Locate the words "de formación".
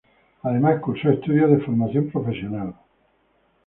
1.51-2.09